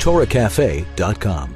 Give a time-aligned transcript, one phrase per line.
[0.00, 1.54] TorahCafe.com.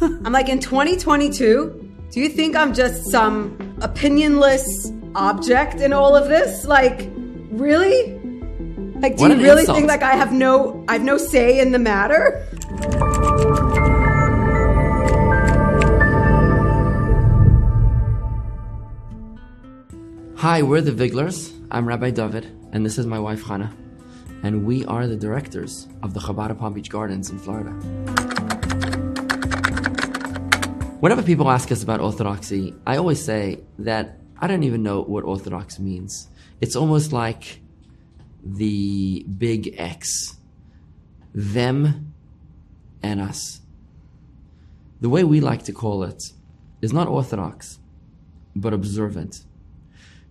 [0.00, 4.64] I'm like, in 2022, do you think I'm just some opinionless
[5.14, 6.64] object in all of this?
[6.64, 7.08] Like,
[7.50, 8.12] really?
[9.00, 9.78] Like, do What you really insult.
[9.78, 12.42] think like I have no, I have no say in the matter?
[20.36, 21.52] Hi, we're the Viglers.
[21.70, 23.72] I'm Rabbi Dovid, and this is my wife Chana.
[24.42, 27.70] And we are the directors of the Chabad Palm Beach Gardens in Florida.
[31.00, 35.24] Whenever people ask us about Orthodoxy, I always say that I don't even know what
[35.24, 36.28] Orthodox means.
[36.60, 37.60] It's almost like
[38.44, 40.36] the big X
[41.34, 42.14] them
[43.02, 43.60] and us.
[45.00, 46.22] The way we like to call it
[46.80, 47.78] is not Orthodox,
[48.54, 49.44] but observant.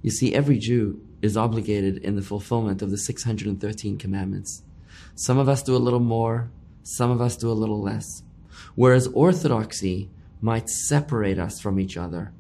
[0.02, 4.64] You see, every Jew is obligated in the fulfillment of the 613 commandments.
[5.16, 6.50] Some of us do a little more,
[6.84, 8.24] some of us do a little less.
[8.76, 10.10] Whereas orthodoxy
[10.42, 12.32] might separate us from each other.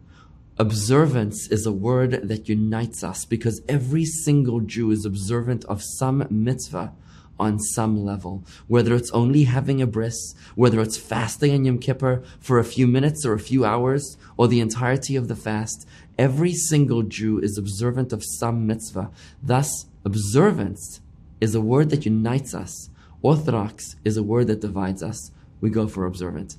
[0.57, 6.25] Observance is a word that unites us because every single Jew is observant of some
[6.29, 6.93] mitzvah
[7.37, 8.43] on some level.
[8.67, 12.87] Whether it's only having a bris, whether it's fasting on Yom Kippur for a few
[12.87, 17.57] minutes or a few hours, or the entirety of the fast, every single Jew is
[17.57, 19.11] observant of some mitzvah.
[19.41, 21.01] Thus, observance
[21.41, 22.89] is a word that unites us.
[23.21, 25.31] Orthodox is a word that divides us.
[25.61, 26.57] We go for observant.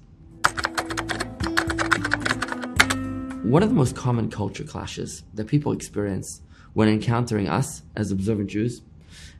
[3.44, 6.42] One of the most common culture clashes that people experience
[6.74, 8.82] when encountering us as observant Jews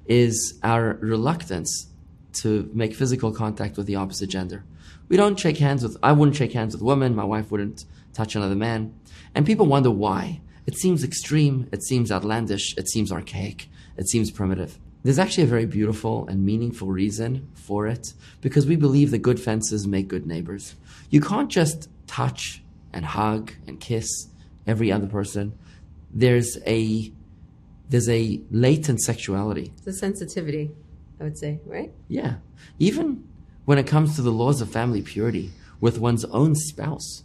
[0.06, 1.89] is our reluctance
[2.34, 4.64] to make physical contact with the opposite gender.
[5.09, 7.84] We don't shake hands with, I wouldn't shake hands with a woman, my wife wouldn't
[8.12, 8.94] touch another man.
[9.37, 10.41] And people wonder why.
[10.67, 14.78] It seems extreme, it seems outlandish, it seems archaic, it seems primitive.
[15.05, 19.39] There's actually a very beautiful and meaningful reason for it because we believe that good
[19.39, 20.75] fences make good neighbors.
[21.11, 22.62] You can't just touch
[22.95, 24.09] and hug and kiss
[24.67, 25.53] every other person.
[26.12, 27.12] There's a
[27.91, 29.72] there's a latent sexuality.
[29.84, 30.72] The sensitivity,
[31.21, 31.93] I would say, right?
[32.09, 32.37] Yeah.
[32.78, 33.28] Even
[33.66, 37.22] when it comes to the laws of family purity with one's own spouse,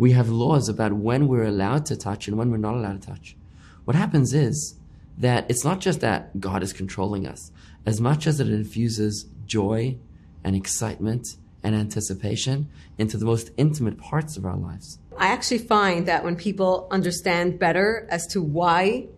[0.00, 3.06] we have laws about when we're allowed to touch and when we're not allowed to
[3.06, 3.36] touch.
[3.84, 4.76] What happens is
[5.18, 7.52] that it's not just that God is controlling us,
[7.84, 9.98] as much as it infuses joy
[10.42, 14.98] and excitement and anticipation into the most intimate parts of our lives.
[15.18, 19.08] I actually find that when people understand better as to why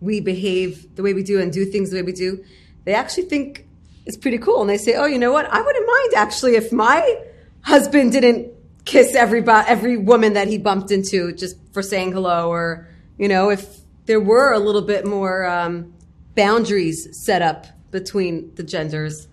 [0.00, 2.44] we behave the way we do and do things the way we do,
[2.82, 3.68] they actually think
[4.04, 4.62] it's pretty cool.
[4.62, 5.46] And they say, oh, you know what?
[5.46, 7.20] I wouldn't mind actually if my
[7.60, 8.53] husband didn't
[8.84, 12.86] kiss everybody, every woman that he bumped into just for saying hello or,
[13.18, 15.94] you know, if there were a little bit more um,
[16.34, 19.28] boundaries set up between the genders.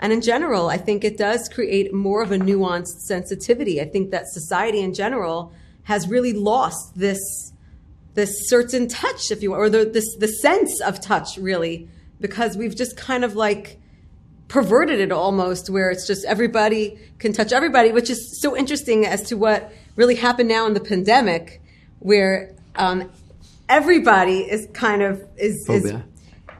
[0.00, 3.80] And in general, I think it does create more of a nuanced sensitivity.
[3.80, 5.52] I think that society in general
[5.84, 7.52] has really lost this
[8.14, 11.88] this certain touch, if you will, or the this the sense of touch, really,
[12.20, 13.78] because we've just kind of like
[14.48, 19.22] perverted it almost, where it's just everybody can touch everybody, which is so interesting as
[19.28, 21.60] to what really happened now in the pandemic,
[21.98, 23.10] where um,
[23.68, 25.94] everybody is kind of is is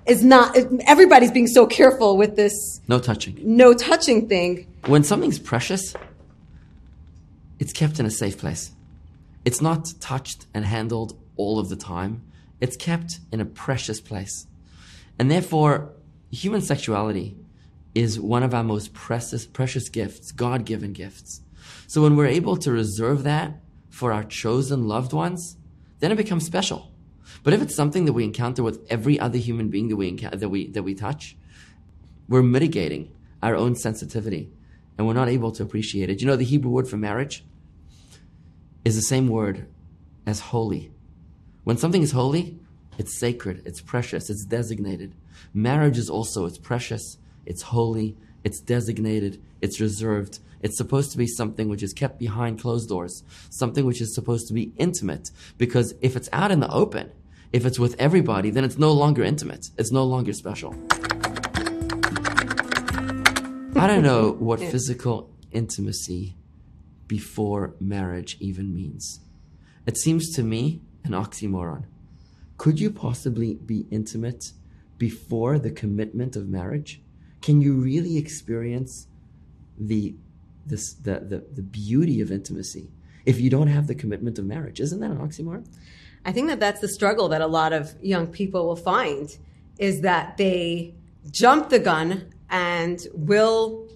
[0.06, 3.38] is not everybody's being so careful with this No touching.
[3.42, 4.66] no touching thing.
[4.86, 5.94] When something's precious,
[7.58, 8.72] it's kept in a safe place.
[9.44, 12.22] It's not touched and handled all of the time.
[12.60, 14.46] It's kept in a precious place.
[15.18, 15.92] And therefore,
[16.30, 17.36] human sexuality
[17.96, 21.40] is one of our most precious, precious gifts, God given gifts.
[21.86, 23.54] So when we're able to reserve that
[23.88, 25.56] for our chosen loved ones,
[26.00, 26.92] then it becomes special.
[27.42, 30.48] But if it's something that we encounter with every other human being that we, that
[30.50, 31.38] we, that we touch,
[32.28, 33.10] we're mitigating
[33.42, 34.50] our own sensitivity
[34.98, 36.20] and we're not able to appreciate it.
[36.20, 37.46] You know, the Hebrew word for marriage
[38.84, 39.66] is the same word
[40.26, 40.92] as holy.
[41.64, 42.58] When something is holy,
[42.98, 45.14] it's sacred, it's precious, it's designated.
[45.54, 50.38] Marriage is also, it's precious, it's holy, it's designated, it's reserved.
[50.62, 54.48] It's supposed to be something which is kept behind closed doors, something which is supposed
[54.48, 55.30] to be intimate.
[55.58, 57.12] Because if it's out in the open,
[57.52, 59.66] if it's with everybody, then it's no longer intimate.
[59.78, 60.74] It's no longer special.
[63.76, 66.36] I don't know what physical intimacy
[67.06, 69.20] before marriage even means.
[69.86, 71.84] It seems to me an oxymoron.
[72.58, 74.52] Could you possibly be intimate
[74.98, 77.00] before the commitment of marriage?
[77.46, 79.06] Can you really experience
[79.78, 80.16] the
[80.66, 82.90] this the, the, the beauty of intimacy
[83.24, 84.80] if you don't have the commitment of marriage?
[84.80, 85.64] Isn't that an oxymoron?
[86.24, 89.28] I think that that's the struggle that a lot of young people will find
[89.78, 90.96] is that they
[91.30, 93.90] jump the gun and will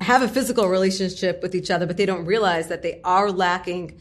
[0.00, 4.00] have a physical relationship with each other, but they don't realize that they are lacking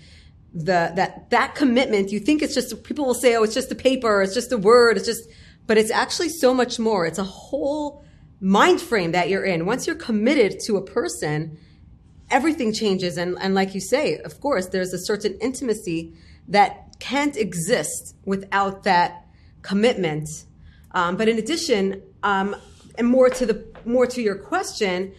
[0.52, 2.12] the that that commitment.
[2.12, 4.58] You think it's just people will say, "Oh, it's just a paper, it's just a
[4.58, 5.30] word, it's just,"
[5.68, 7.06] but it's actually so much more.
[7.06, 8.04] It's a whole
[8.44, 9.66] mind frame that you're in.
[9.66, 11.58] Once you're committed to a person,
[12.30, 16.14] everything changes, and and like you say, of course, there's a certain intimacy
[16.50, 19.26] that can't exist without that
[19.62, 20.28] commitment.
[20.92, 22.56] Um, but in addition, um,
[22.98, 25.14] and more to the more to your question,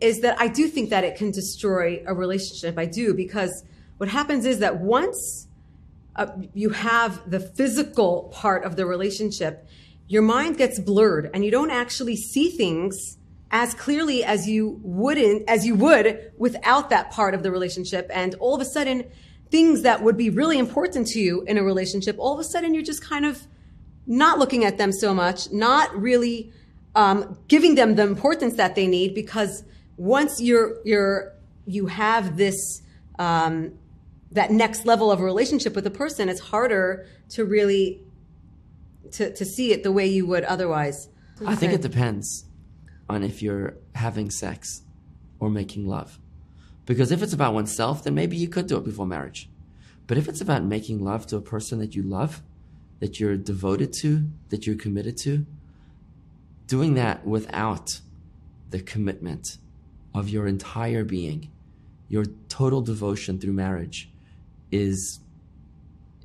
[0.00, 2.78] is that I do think that it can destroy a relationship.
[2.78, 3.62] I do because
[3.98, 5.46] what happens is that once
[6.16, 9.68] uh, you have the physical part of the relationship,
[10.10, 13.16] your mind gets blurred and you don't actually see things
[13.52, 18.10] as clearly as you wouldn't as you would without that part of the relationship.
[18.12, 19.04] And all of a sudden
[19.52, 22.74] things that would be really important to you in a relationship all of a sudden
[22.74, 23.46] you're just kind of
[24.04, 26.52] not looking at them so much not really
[26.96, 29.62] um, giving them the importance that they need because
[29.96, 31.32] once you're you're
[31.66, 32.82] you have this
[33.20, 33.72] um,
[34.32, 38.02] that next level of a relationship with a person, it's harder to really
[39.12, 41.08] to, to see it the way you would otherwise.
[41.46, 42.44] I think it depends
[43.08, 44.82] on if you're having sex
[45.38, 46.18] or making love.
[46.86, 49.48] Because if it's about oneself, then maybe you could do it before marriage.
[50.06, 52.42] But if it's about making love to a person that you love,
[52.98, 55.46] that you're devoted to, that you're committed to,
[56.66, 58.00] doing that without
[58.70, 59.58] the commitment
[60.14, 61.50] of your entire being,
[62.08, 64.10] your total devotion through marriage
[64.70, 65.20] is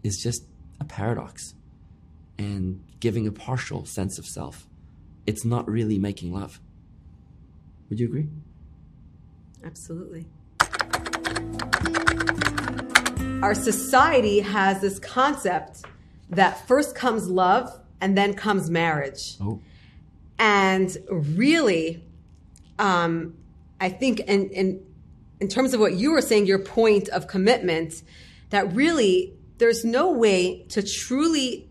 [0.04, 0.44] is just
[0.80, 1.56] a paradox
[2.38, 4.68] and giving a partial sense of self.
[5.26, 6.60] It's not really making love.
[7.90, 8.28] Would you agree?
[9.64, 10.26] Absolutely.
[13.42, 15.84] Our society has this concept
[16.30, 19.36] that first comes love and then comes marriage.
[19.42, 19.62] Oh.
[20.38, 22.04] And really,
[22.80, 23.36] um,
[23.80, 24.86] I think in, in,
[25.40, 28.04] in terms of what you were saying, your point of commitment,
[28.50, 31.65] that really there's no way to truly,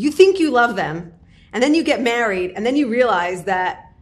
[0.00, 1.12] you think you love them,
[1.52, 3.92] and then you get married, and then you realize that,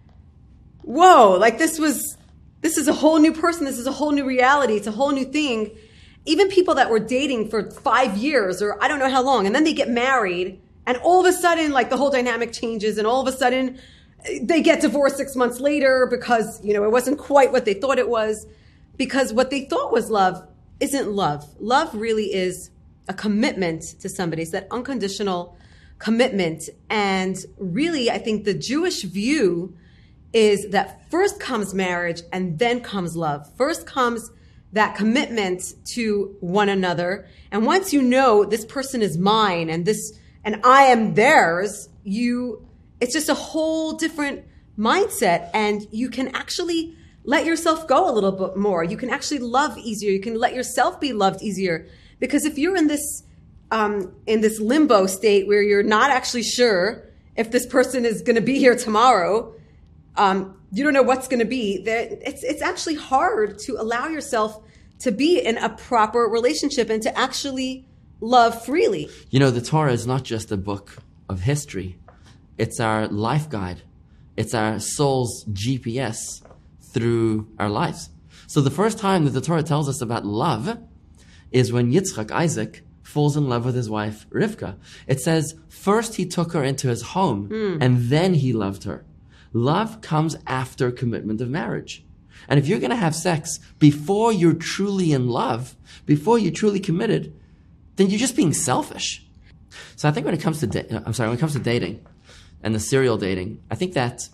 [0.82, 2.16] whoa, like this was,
[2.60, 5.10] this is a whole new person, this is a whole new reality, it's a whole
[5.10, 5.76] new thing.
[6.24, 9.54] Even people that were dating for five years or I don't know how long, and
[9.54, 13.06] then they get married, and all of a sudden, like the whole dynamic changes, and
[13.06, 13.78] all of a sudden,
[14.42, 17.98] they get divorced six months later because, you know, it wasn't quite what they thought
[17.98, 18.46] it was.
[18.96, 20.46] Because what they thought was love
[20.80, 21.44] isn't love.
[21.60, 22.70] Love really is
[23.08, 24.42] a commitment to somebody.
[24.42, 25.56] It's that unconditional
[25.98, 26.68] commitment.
[26.88, 29.76] And really, I think the Jewish view
[30.32, 33.50] is that first comes marriage and then comes love.
[33.56, 34.30] First comes
[34.72, 37.26] that commitment to one another.
[37.50, 42.66] And once you know this person is mine and this, and I am theirs, you,
[43.00, 44.44] it's just a whole different
[44.78, 48.84] mindset and you can actually let yourself go a little bit more.
[48.84, 50.10] You can actually love easier.
[50.10, 51.86] You can let yourself be loved easier.
[52.20, 53.22] Because if you're in this,
[53.70, 58.37] um, in this limbo state where you're not actually sure if this person is going
[58.37, 59.55] to be here tomorrow,
[60.17, 61.82] um, you don't know what's going to be.
[61.85, 64.62] That It's it's actually hard to allow yourself
[65.00, 67.87] to be in a proper relationship and to actually
[68.20, 69.09] love freely.
[69.31, 70.97] You know, the Torah is not just a book
[71.29, 71.97] of history;
[72.59, 73.82] it's our life guide.
[74.37, 76.43] It's our soul's GPS
[76.93, 78.10] through our lives.
[78.46, 80.79] So the first time that the Torah tells us about love
[81.51, 84.77] is when Yitzchak, Isaac, falls in love with his wife, Rivka.
[85.06, 87.79] It says, first he took her into his home mm.
[87.81, 89.05] and then he loved her.
[89.55, 92.05] Love comes after commitment of marriage.
[92.48, 95.74] And if you're going to have sex before you're truly in love,
[96.05, 97.34] before you're truly committed,
[97.96, 99.27] then you're just being selfish.
[99.96, 102.05] So I think when it comes to, da- I'm sorry, when it comes to dating
[102.62, 104.29] and the serial dating, I think that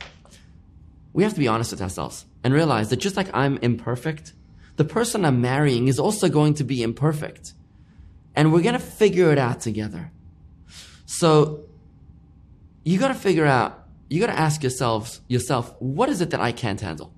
[1.12, 4.32] we have to be honest with ourselves and realize that just like I'm imperfect,
[4.76, 7.52] the person I'm marrying is also going to be imperfect.
[8.36, 10.10] And we're going to figure it out together.
[11.06, 11.64] So
[12.84, 16.40] you got to figure out, you got to ask yourselves, yourself, what is it that
[16.40, 17.12] I can't handle?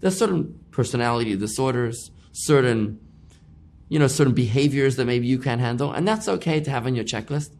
[0.00, 2.98] There's certain personality disorders, certain,
[3.88, 5.92] you know, certain behaviors that maybe you can't handle.
[5.92, 7.54] And that's okay to have on your checklist.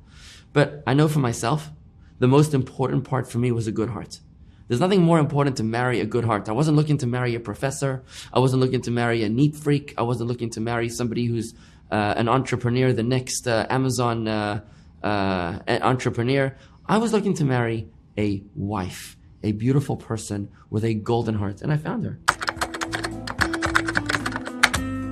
[0.53, 1.71] But I know for myself,
[2.19, 4.21] the most important part for me was a good heart.
[4.69, 6.49] There's nothing more important to marry a good heart.
[6.49, 8.03] I wasn't looking to marry a professor.
[8.33, 9.93] I wasn't looking to marry a neat freak.
[9.99, 11.55] I wasn't looking to marry somebody who's
[11.93, 14.61] uh, an entrepreneur, the next uh, Amazon uh,
[15.03, 16.57] uh entrepreneur.
[16.87, 21.73] I was looking to marry a wife, a beautiful person with a golden heart, and
[21.73, 22.19] I found her.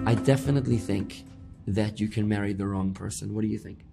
[0.07, 1.25] I definitely think
[1.67, 3.35] that you can marry the wrong person.
[3.35, 3.85] What do you think?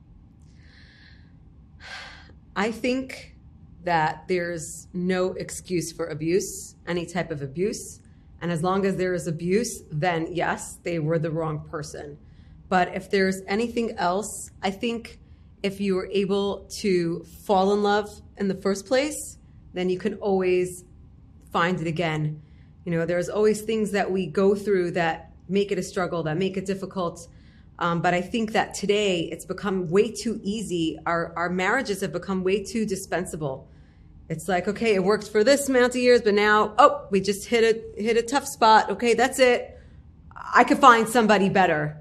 [2.56, 3.36] I think
[3.84, 8.00] that there's no excuse for abuse, any type of abuse.
[8.41, 12.17] And as long as there is abuse, then yes, they were the wrong person.
[12.70, 15.20] But if there's anything else, I think
[15.64, 19.38] if you were able to fall in love in the first place,
[19.74, 20.84] then you can always
[21.52, 22.42] find it again.
[22.86, 26.38] You know, there's always things that we go through that make it a struggle, that
[26.38, 27.28] make it difficult.
[27.80, 30.98] Um, but I think that today it's become way too easy.
[31.06, 33.68] Our, our marriages have become way too dispensable.
[34.30, 37.48] It's like, okay, it worked for this amount of years, but now, oh, we just
[37.48, 37.64] hit
[37.98, 38.90] a, hit a tough spot.
[38.90, 39.80] Okay, that's it.
[40.36, 41.98] I could find somebody better.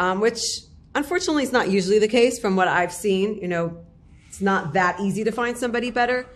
[0.00, 0.62] Um, which
[0.94, 3.36] unfortunately is not usually the case from what I've seen.
[3.36, 3.84] You know,
[4.28, 6.26] it's not that easy to find somebody better.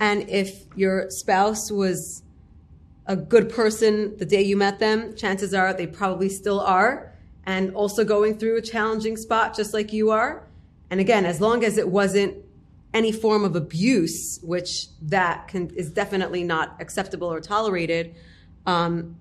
[0.00, 2.24] And if your spouse was
[3.06, 7.12] a good person the day you met them, chances are they probably still are
[7.46, 10.44] and also going through a challenging spot just like you are.
[10.90, 12.34] And again, as long as it wasn't
[12.92, 18.16] any form of abuse, which that can, is definitely not acceptable or tolerated,
[18.66, 19.14] um,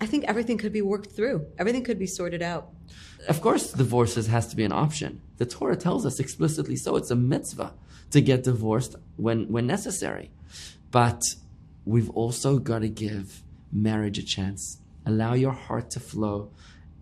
[0.00, 1.46] I think everything could be worked through.
[1.58, 2.70] Everything could be sorted out.
[3.28, 5.22] Of course, divorces has to be an option.
[5.38, 6.96] The Torah tells us explicitly so.
[6.96, 7.72] It's a mitzvah
[8.10, 10.30] to get divorced when, when necessary.
[10.90, 11.22] But
[11.84, 14.80] we've also got to give marriage a chance.
[15.04, 16.50] Allow your heart to flow.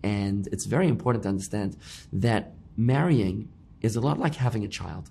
[0.01, 1.77] And it's very important to understand
[2.13, 3.49] that marrying
[3.81, 5.09] is a lot like having a child.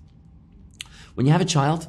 [1.13, 1.87] When you have a child,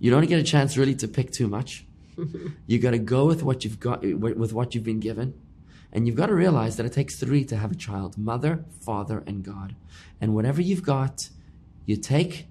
[0.00, 1.86] you don't get a chance really to pick too much.
[2.66, 5.34] you got to go with what you've got, with what you've been given.
[5.92, 9.22] And you've got to realize that it takes three to have a child mother, father,
[9.26, 9.76] and God.
[10.20, 11.28] And whatever you've got,
[11.86, 12.48] you take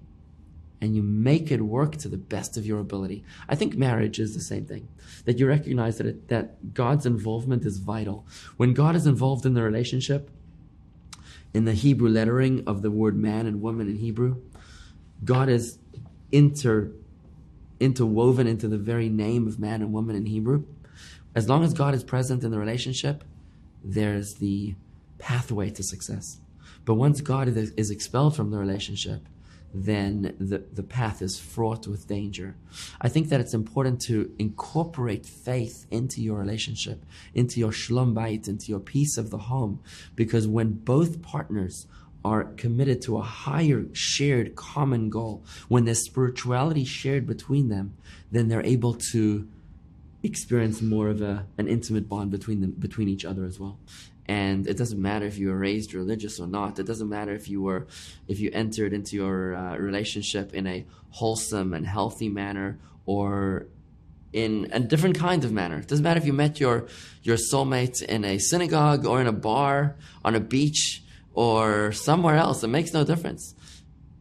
[0.80, 3.24] and you make it work to the best of your ability.
[3.48, 4.88] I think marriage is the same thing.
[5.26, 8.26] That you recognize that it, that God's involvement is vital.
[8.58, 10.30] When God is involved in the relationship,
[11.54, 14.42] in the Hebrew lettering of the word man and woman in Hebrew,
[15.24, 15.80] God is
[16.32, 16.92] inter
[17.80, 20.66] interwoven into the very name of man and woman in Hebrew.
[21.36, 23.24] As long as God is present in the relationship,
[23.84, 24.76] there's the
[25.18, 26.38] pathway to success.
[26.86, 29.28] But once God is expelled from the relationship,
[29.74, 32.56] then the, the path is fraught with danger.
[33.02, 37.04] I think that it's important to incorporate faith into your relationship,
[37.34, 39.80] into your shalom bayit, into your peace of the home,
[40.16, 41.88] because when both partners
[42.26, 47.96] are committed to a higher shared common goal, when there's spirituality shared between them,
[48.32, 49.48] then they're able to
[50.24, 53.78] experience more of a, an intimate bond between them, between each other as well.
[54.26, 56.80] And it doesn't matter if you were raised religious or not.
[56.80, 57.88] It doesn't matter if you were
[58.30, 63.68] if you entered into your uh, relationship in a wholesome and healthy manner or
[64.32, 65.78] in a different kind of manner.
[65.78, 66.88] It doesn't matter if you met your
[67.22, 71.04] your soulmate in a synagogue or in a bar on a beach
[71.34, 73.56] or somewhere else it makes no difference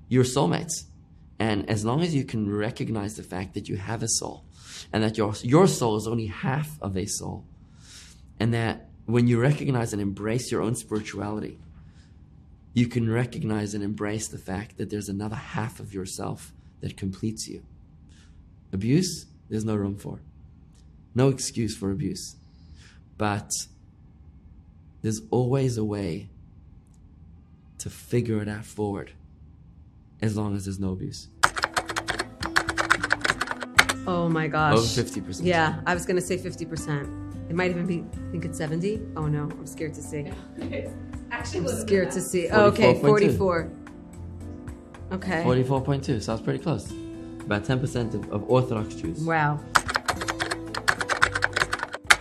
[0.08, 0.84] you're soulmates
[1.38, 4.44] and as long as you can recognize the fact that you have a soul
[4.92, 7.44] and that your your soul is only half of a soul
[8.38, 11.58] and that when you recognize and embrace your own spirituality,
[12.72, 17.48] you can recognize and embrace the fact that there's another half of yourself that completes
[17.48, 17.62] you.
[18.72, 20.20] Abuse, there's no room for.
[21.14, 22.36] No excuse for abuse.
[23.18, 23.50] But
[25.02, 26.30] there's always a way
[27.82, 29.10] to figure it out forward
[30.20, 31.28] as long as there's no abuse.
[34.06, 34.74] Oh my gosh.
[34.74, 35.40] Over 50%.
[35.42, 37.50] Yeah, I was going to say 50%.
[37.50, 39.00] It might even be, I think it's 70.
[39.16, 40.30] Oh no, I'm scared to see.
[41.32, 42.48] Actually, I'm scared to see.
[42.50, 43.68] Oh, okay, 44.
[45.10, 45.42] Okay.
[45.42, 46.88] 44.2 sounds pretty close.
[47.40, 49.20] About 10% of, of Orthodox Jews.
[49.24, 49.56] Wow.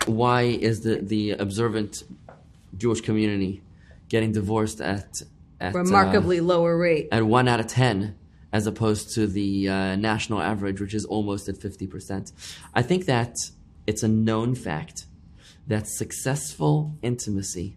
[0.06, 2.02] Why is the, the observant
[2.76, 3.62] Jewish community
[4.08, 5.22] getting divorced at,
[5.62, 7.08] at Remarkably uh, lower rate.
[7.12, 8.16] at one out of 10
[8.52, 12.32] as opposed to the uh, national average, which is almost at 50%?
[12.74, 13.36] I think that
[13.86, 15.06] it's a known fact
[15.68, 17.76] that successful intimacy,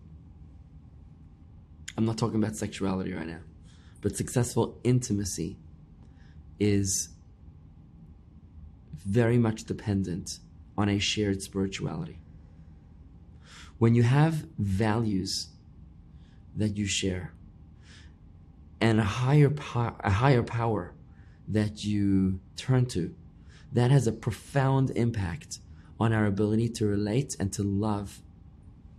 [1.96, 3.40] I'm not talking about sexuality right now,
[4.02, 5.56] but successful intimacy
[6.60, 7.10] is
[9.06, 10.40] very much dependent
[10.78, 12.18] on a shared spirituality.
[13.78, 15.50] When you have values
[16.56, 17.35] that you share
[18.82, 20.94] and a higher, po- a higher power
[21.48, 23.14] that you turn to,
[23.72, 25.60] that has a profound impact
[26.00, 28.22] on our ability to relate and to love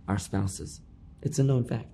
[0.07, 0.81] our spouses.
[1.21, 1.89] It's a known fact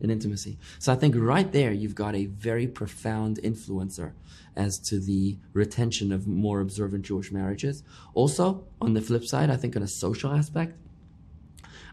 [0.00, 0.58] in intimacy.
[0.78, 4.12] So I think right there you've got a very profound influencer
[4.56, 7.82] as to the retention of more observant Jewish marriages.
[8.14, 10.76] Also, on the flip side, I think on a social aspect,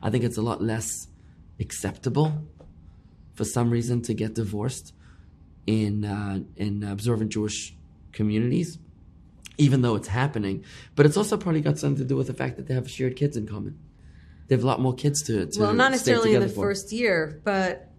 [0.02, 1.08] I think it's a lot less
[1.60, 2.46] acceptable
[3.34, 4.94] for some reason to get divorced
[5.68, 7.76] in uh, in observant Jewish
[8.12, 8.78] communities
[9.58, 10.64] even though it's happening.
[10.96, 13.16] But it's also probably got something to do with the fact that they have shared
[13.16, 13.78] kids in common.
[14.48, 16.68] They have a lot more kids to, to well, not stay necessarily in the for.
[16.68, 17.90] first year, but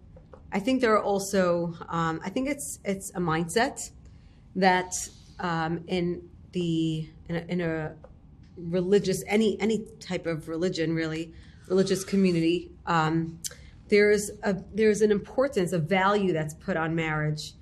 [0.51, 1.73] I think there are also.
[1.89, 3.89] Um, I think it's it's a mindset
[4.55, 5.09] that
[5.39, 7.95] um, in the in a, in a
[8.55, 11.33] religious any any type of religion really
[11.67, 13.39] religious community um,
[13.89, 17.53] there's a there's an importance a value that's put on marriage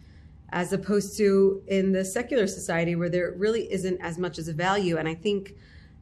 [0.49, 4.53] as opposed to in the secular society where there really isn't as much as a
[4.53, 4.97] value.
[4.97, 5.55] And i think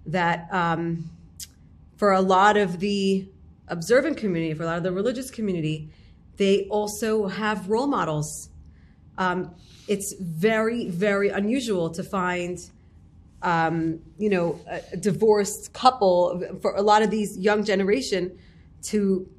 [0.05, 1.09] that um,
[1.95, 3.27] for a lot of the
[3.67, 5.89] observant community for a lot of the religious community
[6.37, 8.49] they also have role models.
[9.17, 9.53] Um,
[9.87, 12.57] it's very very unusual to find
[13.43, 18.39] um, you know, a, a divorced couple for a lot of these young generation
[18.83, 19.29] to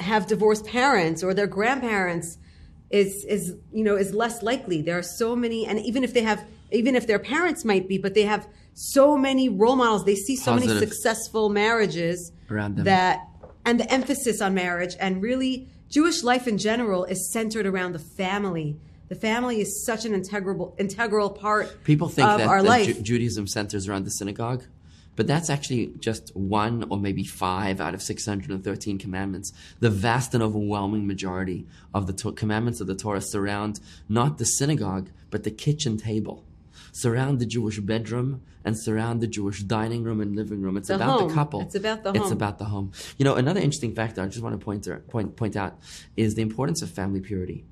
[0.00, 2.38] have divorced parents or their grandparents
[2.90, 4.82] is is you know is less likely.
[4.82, 7.98] There are so many, and even if they have, even if their parents might be,
[7.98, 10.04] but they have so many role models.
[10.04, 12.84] They see so many successful marriages Around them.
[12.84, 13.26] that,
[13.64, 17.98] and the emphasis on marriage, and really Jewish life in general is centered around the
[17.98, 18.76] family.
[19.08, 22.86] The family is such an integral integral part People think that, our that life.
[22.86, 24.64] Ju- Judaism centers around the synagogue,
[25.16, 29.52] but that's actually just one or maybe five out of 613 commandments.
[29.80, 34.44] The vast and overwhelming majority of the to- commandments of the Torah surround not the
[34.44, 36.44] synagogue, but the kitchen table,
[36.92, 40.76] surround the Jewish bedroom, and surround the Jewish dining room and living room.
[40.78, 41.28] It's The about home.
[41.28, 41.60] the couple.
[41.60, 42.22] It's about the home.
[42.22, 42.92] It's about the home.
[43.18, 45.78] You know, another interesting factor I just want to point, er, point, point out
[46.16, 47.64] is the importance of family purity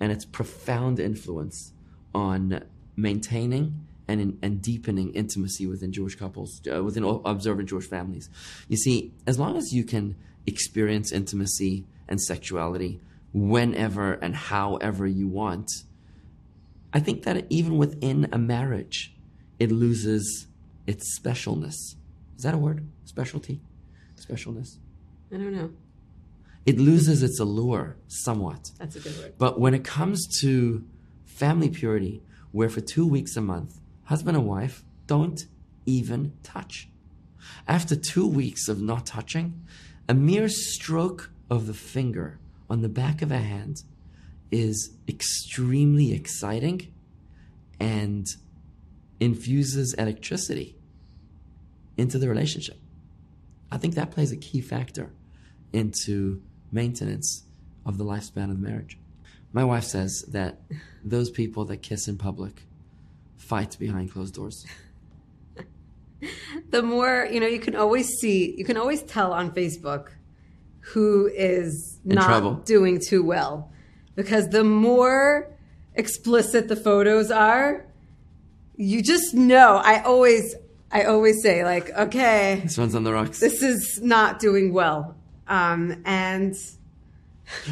[0.00, 1.72] and its profound influence
[2.14, 2.62] on
[2.96, 3.86] maintaining
[4.18, 8.28] and, and deepening intimacy within Jewish couples, uh, within observant Jewish families.
[8.68, 13.00] You see, as long as you can experience intimacy and sexuality
[13.32, 15.70] whenever and however you want,
[16.92, 19.14] I think that even within a marriage,
[19.58, 20.48] it loses
[20.86, 21.94] its specialness.
[22.36, 22.86] Is that a word?
[23.04, 23.60] Specialty?
[24.16, 24.78] Specialness?
[25.32, 25.70] I don't know.
[26.66, 28.70] It loses its allure somewhat.
[28.78, 29.34] That's a good word.
[29.38, 30.84] But when it comes to
[31.24, 33.78] family purity, where for two weeks a month,
[34.10, 35.46] husband and wife don't
[35.86, 36.88] even touch.
[37.68, 39.62] After two weeks of not touching,
[40.08, 43.84] a mere stroke of the finger on the back of a hand
[44.50, 46.92] is extremely exciting
[47.78, 48.26] and
[49.20, 50.76] infuses electricity
[51.96, 52.80] into the relationship.
[53.70, 55.12] I think that plays a key factor
[55.72, 56.42] into
[56.72, 57.44] maintenance
[57.86, 58.98] of the lifespan of marriage.
[59.52, 60.62] My wife says that
[61.04, 62.64] those people that kiss in public
[63.50, 64.58] fight behind closed doors.
[66.70, 70.04] The more, you know, you can always see, you can always tell on Facebook
[70.92, 72.54] who is In not trouble.
[72.76, 73.72] doing too well.
[74.14, 75.50] Because the more
[75.94, 77.86] explicit the photos are,
[78.76, 79.80] you just know.
[79.92, 80.54] I always
[80.92, 83.40] I always say like, okay, This one's on the rocks.
[83.40, 85.16] this is not doing well.
[85.48, 86.54] Um, and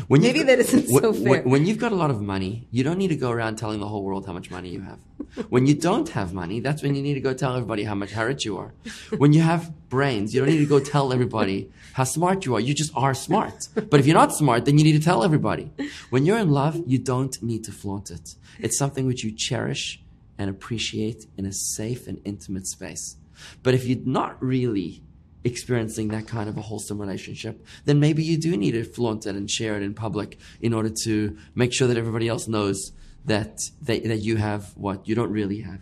[0.09, 1.43] When maybe that isn't when- so when- fair.
[1.43, 3.89] When you've got a lot of money, you don't need to go around telling the
[3.93, 5.01] whole world how much money you have.
[5.49, 8.15] When you don't have money, that's when you need to go tell everybody how much
[8.17, 8.73] rich you are.
[9.17, 12.61] When you have brains, you don't need to go tell everybody how smart you are.
[12.61, 13.69] You just are smart.
[13.75, 15.71] But if you're not smart, then you need to tell everybody.
[16.11, 18.35] When you're in love, you don't need to flaunt it.
[18.59, 20.01] It's something which you cherish
[20.39, 23.17] and appreciate in a safe and intimate space.
[23.63, 25.03] But if you're not really
[25.45, 29.35] experiencing that kind of a wholesome relationship, then maybe you do need to flaunt it
[29.37, 32.93] and share it in public in order to make sure that everybody else knows
[33.29, 35.81] that they, that you have what you don't really have.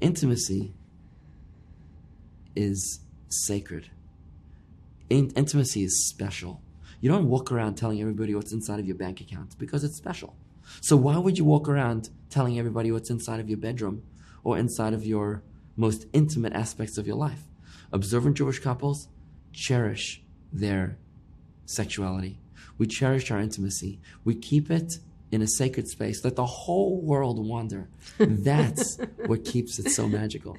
[0.00, 0.72] Intimacy
[2.54, 3.90] is sacred.
[5.10, 6.62] In- intimacy is special.
[7.00, 10.34] You don't walk around telling everybody what's inside of your bank account because it's special.
[10.80, 14.02] So why would you walk around telling everybody what's inside of your bedroom
[14.44, 15.42] or inside of your
[15.76, 17.42] most intimate aspects of your life?
[17.92, 19.08] Observant Jewish couples
[19.52, 20.98] cherish their
[21.64, 22.38] sexuality.
[22.78, 24.00] We cherish our intimacy.
[24.24, 24.98] We keep it
[25.30, 26.24] in a sacred space.
[26.24, 27.88] Let the whole world wonder.
[28.18, 30.56] That's what keeps it so magical.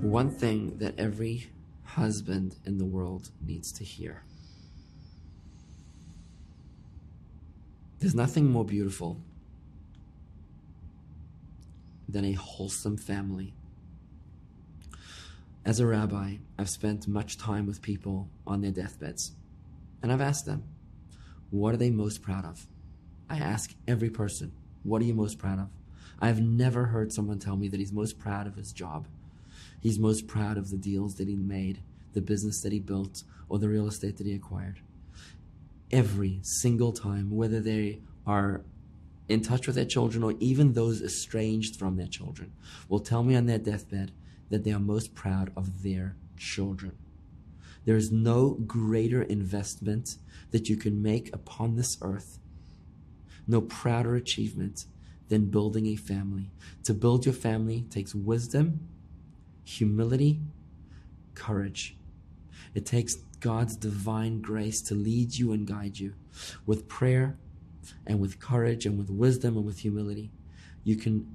[0.00, 1.50] One thing that every
[1.84, 4.22] husband in the world needs to hear.
[8.00, 9.20] There's nothing more beautiful
[12.08, 13.54] than a wholesome family.
[15.64, 19.32] As a rabbi, I've spent much time with people on their deathbeds,
[20.02, 20.64] and I've asked them,
[21.50, 22.66] what are they most proud of?
[23.28, 25.68] I ask every person, what are you most proud of?
[26.20, 29.06] I've never heard someone tell me that he's most proud of his job.
[29.80, 33.58] He's most proud of the deals that he made, the business that he built, or
[33.58, 34.80] the real estate that he acquired.
[35.90, 38.62] Every single time, whether they are
[39.28, 42.52] in touch with their children or even those estranged from their children
[42.88, 44.12] will tell me on their deathbed
[44.50, 46.96] that they are most proud of their children.
[47.84, 50.16] There is no greater investment
[50.50, 52.38] that you can make upon this earth,
[53.46, 54.86] no prouder achievement
[55.28, 56.50] than building a family.
[56.84, 58.88] To build your family takes wisdom,
[59.64, 60.40] humility,
[61.34, 61.96] courage.
[62.74, 66.14] It takes God's divine grace to lead you and guide you
[66.66, 67.36] with prayer
[68.06, 70.30] and with courage and with wisdom and with humility.
[70.84, 71.34] You can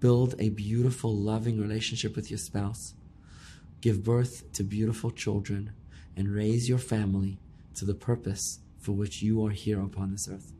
[0.00, 2.94] build a beautiful, loving relationship with your spouse,
[3.80, 5.72] give birth to beautiful children,
[6.16, 7.38] and raise your family
[7.74, 10.52] to the purpose for which you are here upon this earth.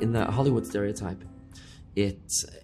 [0.00, 1.24] In the Hollywood stereotype,
[1.96, 2.20] it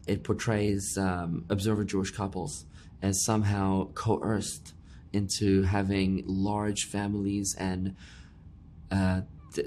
[0.06, 2.66] it portrays um, observer Jewish couples
[3.00, 4.74] as somehow coerced
[5.12, 7.96] into having large families and
[8.90, 9.22] uh,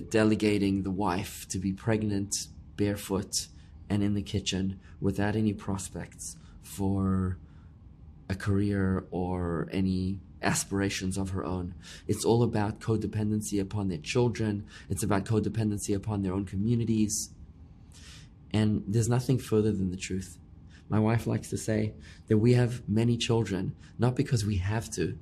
[0.10, 2.34] delegating the wife to be pregnant,
[2.78, 3.48] barefoot,
[3.89, 7.38] and in the kitchen without any prospects for
[8.30, 11.74] a career or any aspirations of her own.
[12.08, 17.30] It's all about codependency upon their children, it's about codependency upon their own communities.
[18.52, 20.38] And there's nothing further than the truth.
[20.90, 21.94] My wife likes to say
[22.28, 25.18] that we have many children, not because we have to,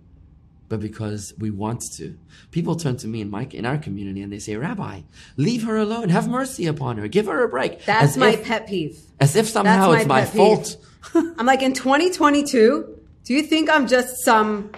[0.67, 2.17] but because we want to.
[2.51, 5.01] People turn to me in my in our community and they say, Rabbi,
[5.37, 7.85] leave her alone, have mercy upon her, give her a break.
[7.85, 8.99] That's As my if- pet peeve.
[9.19, 10.77] As if somehow That's it's my my pet fault.
[11.37, 12.90] I'm like, in 2022,
[13.23, 14.71] do you think I'm just some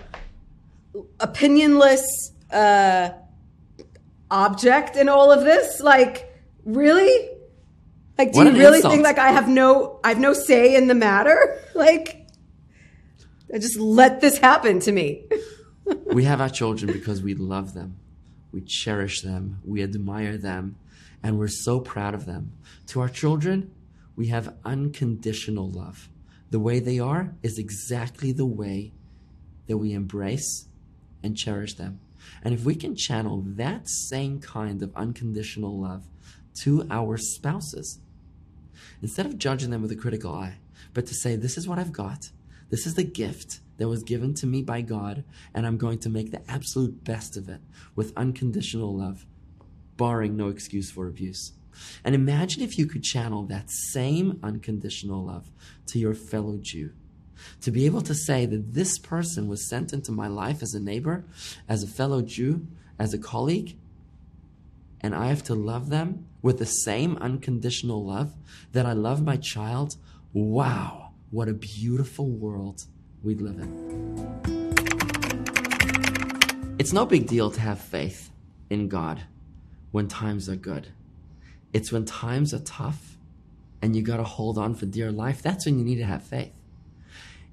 [1.20, 2.04] opinionless
[2.52, 3.12] uh,
[4.30, 5.80] object in all of this?
[5.80, 6.34] Like,
[6.66, 7.30] really?
[8.18, 8.94] Like, do What you really insult.
[8.94, 11.60] think like I have no, I have no say in the matter?
[11.76, 12.28] Like,
[13.52, 15.26] I just let this happen to me.
[16.06, 17.98] we have our children because we love them,
[18.52, 20.76] we cherish them, we admire them,
[21.24, 22.52] and we're so proud of them.
[22.88, 23.72] To our children,
[24.16, 26.10] we have unconditional love.
[26.54, 28.94] The way they are is exactly the way
[29.66, 30.68] that we embrace
[31.24, 32.00] and cherish them.
[32.44, 36.04] And if we can channel that same kind of unconditional love
[36.62, 37.98] to our spouses,
[39.02, 40.60] instead of judging them with a critical eye,
[40.94, 42.30] but to say, This is what I've got.
[42.70, 45.24] This is the gift that was given to me by God,
[45.56, 47.62] and I'm going to make the absolute best of it
[47.96, 49.26] with unconditional love,
[49.98, 51.54] barring no excuse for abuse.
[52.04, 55.50] And imagine if you could channel that same unconditional love
[55.88, 56.92] to your fellow Jew.
[57.62, 60.80] To be able to say that this person was sent into my life as a
[60.80, 61.26] neighbor,
[61.68, 63.76] as a fellow Jew, as a colleague,
[65.04, 68.34] and I have to love them with the same unconditional love
[68.72, 69.98] that I love my child,
[70.32, 72.86] wow, what a beautiful world
[73.22, 74.44] we live in.
[76.80, 78.32] It's no big deal to have faith
[78.70, 79.22] in God
[79.92, 80.88] when times are good.
[81.74, 83.18] It's when times are tough
[83.82, 86.24] and you got to hold on for dear life, that's when you need to have
[86.24, 86.54] faith.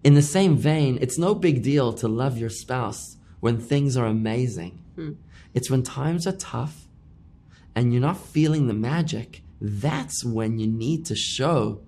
[0.04, 4.06] In the same vein, it's no big deal to love your spouse when things are
[4.06, 4.82] amazing.
[4.94, 5.12] Hmm.
[5.54, 6.86] It's when times are tough
[7.74, 11.82] and you're not feeling the magic, that's when you need to show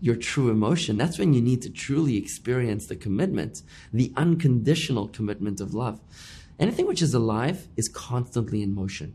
[0.00, 0.96] your true emotion.
[0.96, 6.00] That's when you need to truly experience the commitment, the unconditional commitment of love.
[6.58, 9.14] Anything which is alive is constantly in motion.